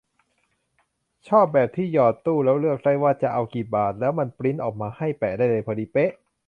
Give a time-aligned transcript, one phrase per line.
[1.27, 6.11] ชอบแบบที่หยอดตู้แล้วเลือกได้เลยว่าจะเอากี่บาท แล้วมันปรินท์ออกมาให้ แปะได้เลย พอดีเป๊ะ